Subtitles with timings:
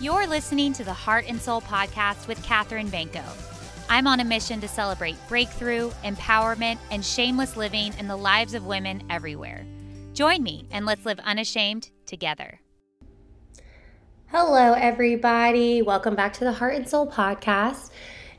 [0.00, 3.22] You're listening to the Heart and Soul podcast with Katherine Banco.
[3.90, 8.64] I'm on a mission to celebrate breakthrough, empowerment, and shameless living in the lives of
[8.64, 9.66] women everywhere.
[10.14, 12.62] Join me and let's live unashamed together.
[14.28, 15.82] Hello, everybody.
[15.82, 17.90] Welcome back to the Heart and Soul podcast.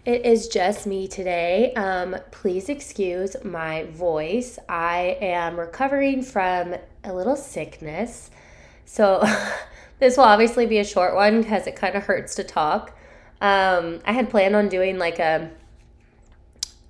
[0.03, 1.75] It is just me today.
[1.75, 4.57] Um, please excuse my voice.
[4.67, 6.73] I am recovering from
[7.03, 8.31] a little sickness.
[8.85, 9.23] So,
[10.01, 12.97] this will obviously be a short one because it kind of hurts to talk.
[13.39, 15.51] Um, I had planned on doing like a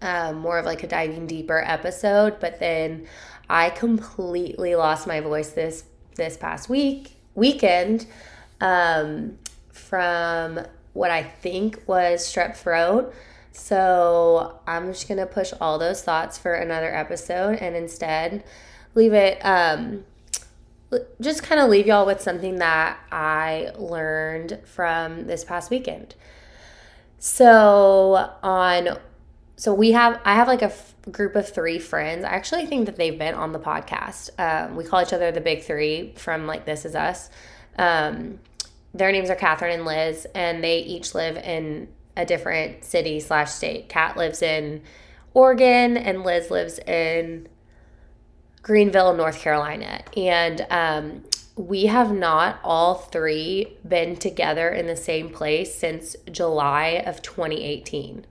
[0.01, 3.05] um, more of like a diving deeper episode, but then
[3.49, 5.83] I completely lost my voice this
[6.15, 8.07] this past week weekend
[8.61, 9.37] um,
[9.73, 10.61] from
[10.93, 13.13] what I think was strep throat.
[13.51, 18.45] So I'm just gonna push all those thoughts for another episode and instead
[18.95, 20.05] leave it um
[21.21, 26.15] just kind of leave y'all with something that I learned from this past weekend.
[27.19, 28.97] So on
[29.55, 32.25] so we have I have like a f- group of three friends.
[32.25, 34.31] I actually think that they've been on the podcast.
[34.39, 37.29] Um, we call each other the big three from like This Is Us.
[37.77, 38.39] Um,
[38.93, 43.51] their names are Catherine and Liz, and they each live in a different city slash
[43.51, 43.87] state.
[43.87, 44.81] Kat lives in
[45.33, 47.47] Oregon, and Liz lives in
[48.63, 50.03] Greenville, North Carolina.
[50.15, 51.23] And um,
[51.55, 58.25] we have not all three been together in the same place since July of 2018,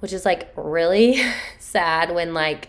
[0.00, 1.20] which is like really
[1.58, 2.68] sad when like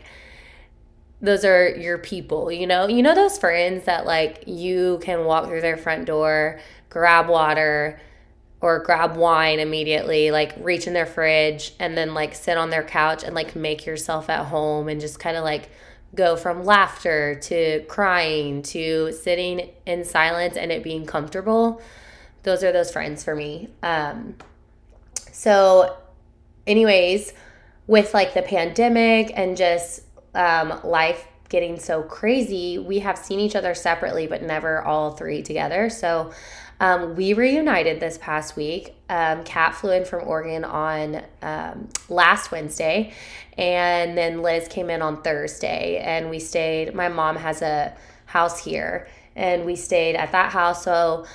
[1.21, 2.87] those are your people, you know?
[2.87, 6.59] You know those friends that like you can walk through their front door
[6.89, 7.99] grab water
[8.61, 12.83] or grab wine immediately, like reach in their fridge and then like sit on their
[12.83, 15.69] couch and like make yourself at home and just kind of like
[16.15, 21.81] go from laughter to crying to sitting in silence and it being comfortable.
[22.43, 23.69] Those are those friends for me.
[23.81, 24.35] Um,
[25.31, 25.97] so,
[26.67, 27.33] anyways,
[27.87, 30.03] with like the pandemic and just
[30.35, 35.43] um, life getting so crazy, we have seen each other separately, but never all three
[35.43, 35.87] together.
[35.87, 36.31] So,
[36.79, 38.95] um, we reunited this past week.
[39.07, 43.13] Um, Kat flew in from Oregon on um, last Wednesday,
[43.55, 46.95] and then Liz came in on Thursday, and we stayed.
[46.95, 50.83] My mom has a house here, and we stayed at that house.
[50.83, 51.25] So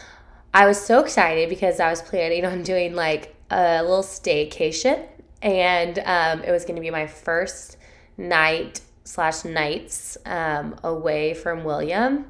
[0.53, 5.07] I was so excited because I was planning on doing like a little staycation,
[5.41, 7.77] and um, it was going to be my first
[8.19, 12.27] night slash nights um, away from William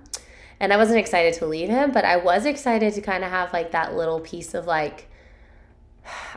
[0.61, 3.53] and I wasn't excited to leave him, but I was excited to kind of have
[3.53, 5.09] like that little piece of like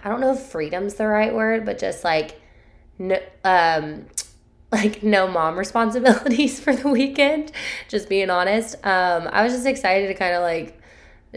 [0.04, 2.42] I don't know if freedom's the right word, but just like
[2.98, 4.06] no um
[4.72, 7.52] like no mom responsibilities for the weekend,
[7.88, 8.76] just being honest.
[8.86, 10.82] Um I was just excited to kind of like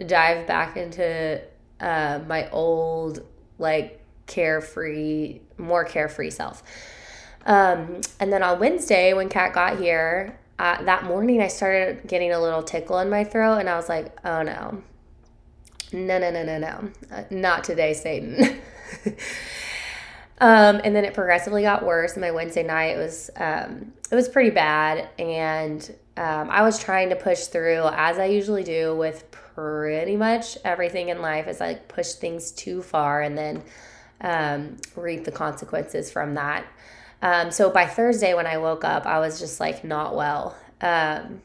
[0.07, 1.41] dive back into
[1.81, 3.21] uh, my old
[3.59, 6.63] like carefree, more carefree self.
[7.45, 12.33] Um, and then on Wednesday, when Kat got here, uh, that morning I started getting
[12.33, 14.83] a little tickle in my throat, and I was like, oh no.
[15.93, 16.91] No, no, no, no, no.
[17.11, 18.61] Uh, not today, Satan.
[20.41, 22.17] um, and then it progressively got worse.
[22.17, 27.11] My Wednesday night it was um, it was pretty bad, and um, I was trying
[27.11, 31.47] to push through as I usually do with pretty much everything in life.
[31.47, 33.63] Is like push things too far and then
[34.21, 36.67] um, reap the consequences from that.
[37.23, 40.57] Um, so by Thursday, when I woke up, I was just like not well.
[40.81, 41.41] Um,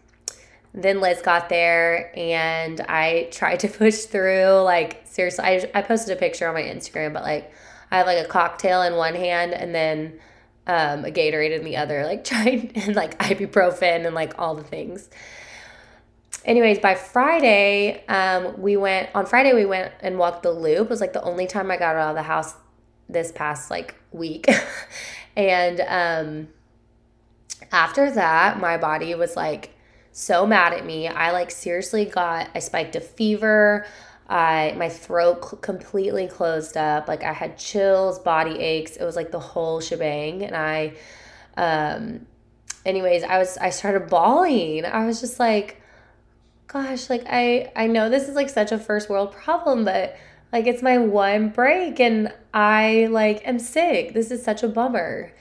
[0.74, 4.62] then Liz got there and I tried to push through.
[4.62, 7.52] Like, seriously, I, I posted a picture on my Instagram, but like,
[7.92, 10.20] I have like a cocktail in one hand and then
[10.68, 14.64] um, a Gatorade in the other, like, trying and like ibuprofen and like all the
[14.64, 15.10] things.
[16.46, 20.86] Anyways, by Friday, um, we went on Friday, we went and walked the loop.
[20.86, 22.56] It was like the only time I got out of the house
[23.10, 24.48] this past like week.
[25.40, 26.48] And um,
[27.72, 29.74] after that, my body was like
[30.12, 31.08] so mad at me.
[31.08, 33.86] I like seriously got, I spiked a fever.
[34.28, 37.08] I my throat completely closed up.
[37.08, 38.98] Like I had chills, body aches.
[38.98, 40.44] It was like the whole shebang.
[40.44, 40.94] And I,
[41.56, 42.28] um,
[42.86, 44.84] anyways, I was I started bawling.
[44.84, 45.82] I was just like,
[46.68, 50.18] gosh, like I I know this is like such a first world problem, but
[50.52, 54.14] like it's my one break and I like am sick.
[54.14, 55.32] This is such a bummer.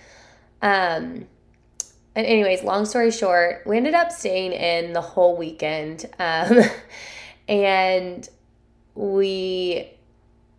[0.63, 1.27] Um
[2.15, 6.07] and anyways, long story short, we ended up staying in the whole weekend.
[6.19, 6.63] Um
[7.49, 8.29] and
[8.95, 9.91] we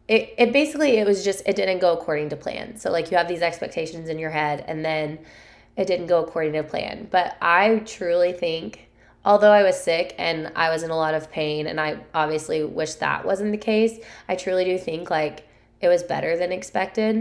[0.07, 2.78] it, it basically it was just it didn't go according to plan.
[2.78, 5.19] So like you have these expectations in your head and then
[5.78, 7.07] it didn't go according to plan.
[7.12, 8.89] But I truly think
[9.25, 12.63] although I was sick and I was in a lot of pain, and I obviously
[12.63, 15.48] wish that wasn't the case, I truly do think like
[15.81, 17.16] it was better than expected.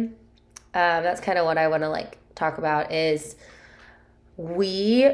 [0.75, 3.37] Um, that's kind of what I want to like talk about is
[4.37, 5.11] we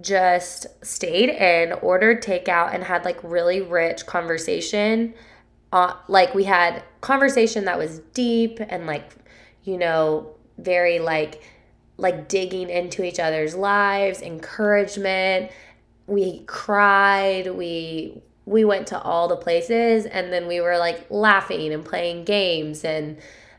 [0.00, 5.14] just stayed in, ordered takeout, and had like really rich conversation.
[5.72, 9.10] Uh, like we had conversation that was deep and like,
[9.64, 11.42] you know, very like
[12.00, 15.50] like digging into each other's lives, encouragement.
[16.08, 21.70] We cried, we we went to all the places and then we were like laughing
[21.72, 23.18] and playing games and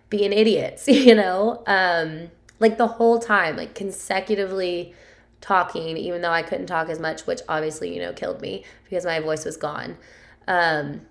[0.10, 1.63] being idiots, you know?
[1.68, 4.94] Um like the whole time, like consecutively
[5.42, 9.06] talking even though I couldn't talk as much, which obviously, you know, killed me because
[9.06, 9.98] my voice was gone.
[10.48, 11.01] Um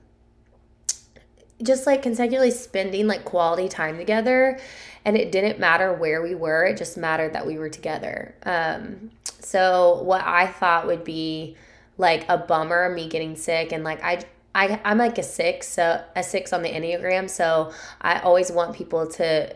[1.62, 4.58] just like consecutively spending like quality time together
[5.04, 9.10] and it didn't matter where we were it just mattered that we were together um,
[9.40, 11.56] so what i thought would be
[11.96, 14.22] like a bummer me getting sick and like i
[14.54, 17.30] I, I'm like a six, so a six on the Enneagram.
[17.30, 19.54] So I always want people to,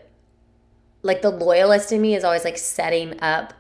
[1.02, 3.52] like, the loyalist in me is always like setting up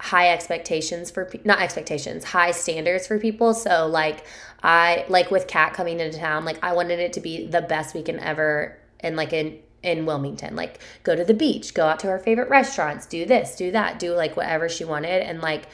[0.00, 4.26] high expectations for not expectations high standards for people so like
[4.62, 7.94] i like with Kat coming into town like i wanted it to be the best
[7.94, 12.06] weekend ever and like in in wilmington like go to the beach go out to
[12.06, 15.66] her favorite restaurants do this do that do like whatever she wanted and like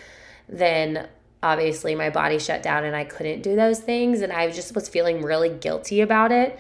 [0.49, 1.09] then
[1.43, 4.89] obviously my body shut down and i couldn't do those things and i just was
[4.89, 6.59] feeling really guilty about it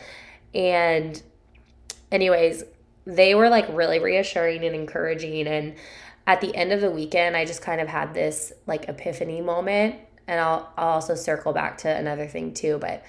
[0.54, 1.22] and
[2.10, 2.64] anyways
[3.04, 5.74] they were like really reassuring and encouraging and
[6.30, 9.96] at the end of the weekend, I just kind of had this like epiphany moment.
[10.28, 13.02] And I'll, I'll also circle back to another thing too, but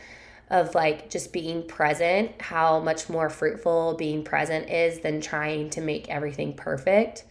[0.51, 5.81] of like just being present, how much more fruitful being present is than trying to
[5.81, 7.23] make everything perfect.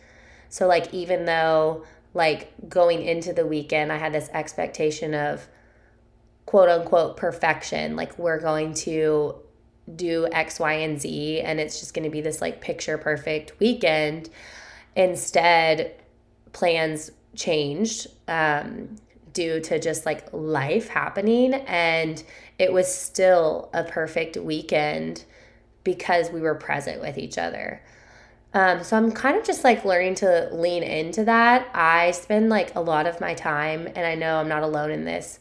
[0.49, 1.85] So, like, even though
[2.15, 5.47] like going into the weekend, I had this expectation of
[6.47, 9.37] quote unquote perfection, like, we're going to
[9.95, 13.53] do X, Y, and Z, and it's just going to be this like picture perfect
[13.61, 14.31] weekend.
[14.97, 15.95] Instead,
[16.53, 18.97] plans changed um,
[19.33, 21.55] due to just like life happening.
[21.55, 22.23] And
[22.61, 25.25] it was still a perfect weekend
[25.83, 27.83] because we were present with each other.
[28.53, 31.71] Um, so I'm kind of just like learning to lean into that.
[31.73, 35.07] I spend like a lot of my time, and I know I'm not alone in
[35.07, 35.41] this,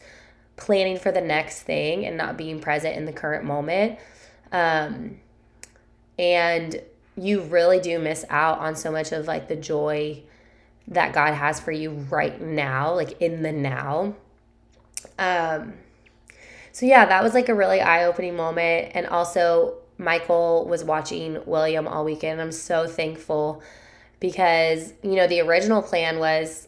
[0.56, 4.00] planning for the next thing and not being present in the current moment.
[4.54, 5.20] Um,
[6.18, 6.82] and
[7.18, 10.24] you really do miss out on so much of like the joy
[10.88, 14.16] that God has for you right now, like in the now.
[15.18, 15.74] Um
[16.72, 21.88] so yeah, that was like a really eye-opening moment and also Michael was watching William
[21.88, 22.42] all weekend.
[22.42, 23.62] I'm so thankful
[24.20, 26.68] because you know the original plan was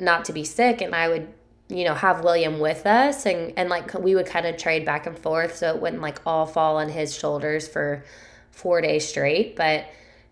[0.00, 1.28] not to be sick and I would
[1.68, 5.06] you know have William with us and and like we would kind of trade back
[5.06, 8.04] and forth so it wouldn't like all fall on his shoulders for
[8.54, 9.56] four days straight.
[9.56, 9.86] But,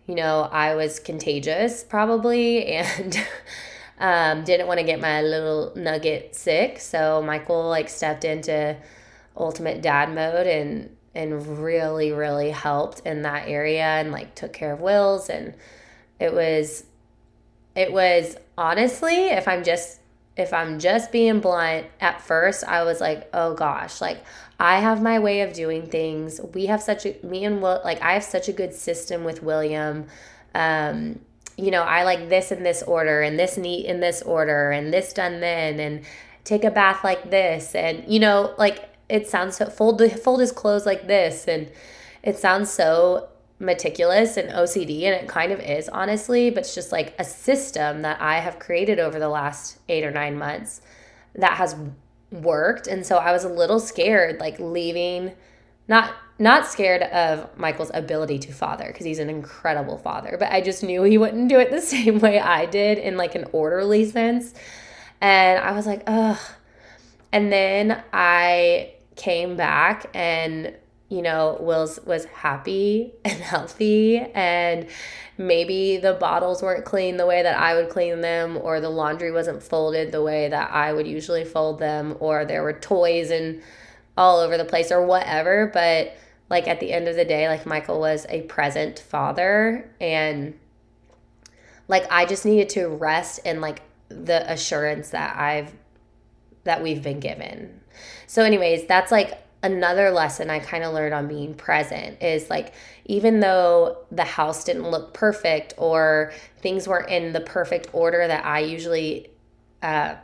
[0.07, 3.21] you know, I was contagious probably and
[3.99, 6.79] um, didn't want to get my little nugget sick.
[6.81, 8.77] So Michael like stepped into
[9.37, 14.73] ultimate dad mode and and really really helped in that area and like took care
[14.73, 15.55] of wills and
[16.19, 16.85] it was
[17.75, 20.01] it was honestly if i'm just
[20.37, 24.25] if I'm just being blunt, at first I was like, oh gosh, like
[24.59, 26.41] I have my way of doing things.
[26.55, 29.43] We have such a, me and Will, like I have such a good system with
[29.43, 30.07] William.
[30.55, 31.21] Um,
[31.59, 34.93] you know, I like this in this order and this neat in this order and
[34.93, 36.05] this done then and
[36.45, 37.75] take a bath like this.
[37.75, 41.47] And, you know, like it sounds so, fold, fold his clothes like this.
[41.47, 41.71] And
[42.23, 43.29] it sounds so
[43.59, 48.03] meticulous and OCD, and it kind of is, honestly, but it's just like a system
[48.03, 50.81] that I have created over the last eight or nine months
[51.35, 51.77] that has
[52.31, 52.87] worked.
[52.87, 55.33] And so I was a little scared, like leaving,
[55.87, 60.61] not not scared of Michael's ability to father because he's an incredible father, but I
[60.61, 64.07] just knew he wouldn't do it the same way I did in like an orderly
[64.07, 64.55] sense.
[65.21, 66.39] And I was like, ugh.
[67.31, 70.75] And then I came back and
[71.13, 74.87] you know, Will's was happy and healthy, and
[75.37, 79.31] maybe the bottles weren't clean the way that I would clean them, or the laundry
[79.31, 83.63] wasn't folded the way that I would usually fold them, or there were toys and
[84.17, 85.71] all over the place, or whatever.
[85.75, 86.17] But
[86.49, 90.59] like at the end of the day, like Michael was a present father, and
[91.89, 95.75] like I just needed to rest in like the assurance that I've
[96.65, 97.81] that we've been given.
[98.27, 102.75] So, anyways, that's like another lesson I kind of learned on being present is like,
[103.05, 108.45] even though the house didn't look perfect or things weren't in the perfect order that
[108.45, 109.31] I usually
[109.83, 110.17] uh,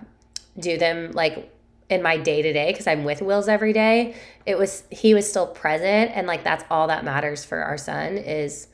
[0.58, 1.52] do them, like
[1.88, 4.14] in my day to day because I'm with Wills every day.
[4.46, 8.18] It was he was still present and like that's all that matters for our son
[8.18, 8.68] is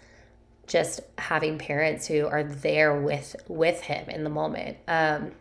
[0.66, 4.78] just having parents who are there with with him in the moment.
[4.88, 5.33] Um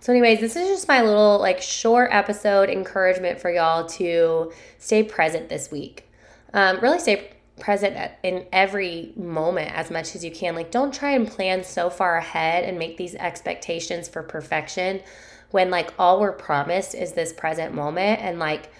[0.00, 5.02] so anyways, this is just my little like short episode encouragement for y'all to stay
[5.02, 6.08] present this week.
[6.52, 10.54] Um really stay present in every moment as much as you can.
[10.54, 15.02] Like don't try and plan so far ahead and make these expectations for perfection
[15.50, 18.70] when like all we're promised is this present moment and like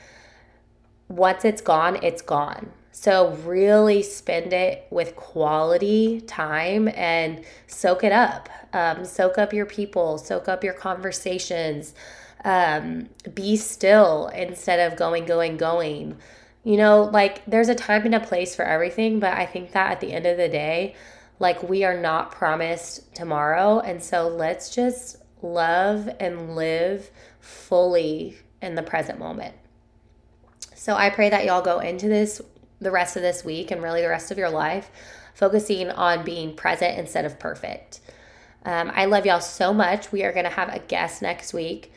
[1.09, 2.73] once it's gone, it's gone.
[2.93, 8.49] So really spend it with quality time and soak it up.
[8.73, 11.95] Um, soak up your people, soak up your conversations.
[12.45, 16.17] Um, be still instead of going, going, going.
[16.65, 19.93] You know, like there's a time and a place for everything, but I think that
[19.93, 20.95] at the end of the day,
[21.39, 23.81] like we are not promised tomorrow.
[23.81, 29.55] And so let's just love and live fully in the present moment.
[30.75, 32.43] So I pray that y'all go into this
[32.81, 34.91] the rest of this week and really the rest of your life
[35.35, 38.01] focusing on being present instead of perfect.
[38.65, 40.13] Um, I love y'all so much.
[40.13, 41.93] We are going to have a guest next week.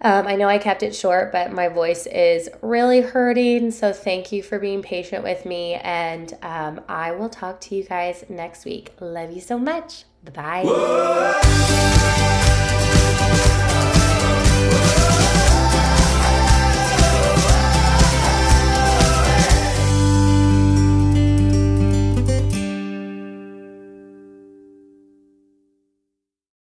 [0.00, 3.70] Um, I know I kept it short, but my voice is really hurting.
[3.70, 5.74] So thank you for being patient with me.
[5.74, 8.92] And um, I will talk to you guys next week.
[9.00, 10.04] Love you so much.
[10.24, 12.34] Bye bye.